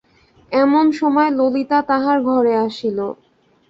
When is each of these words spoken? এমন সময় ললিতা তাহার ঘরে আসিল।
এমন 0.51 0.85
সময় 0.91 1.29
ললিতা 1.31 1.79
তাহার 1.89 2.17
ঘরে 2.29 2.53
আসিল। 2.65 2.99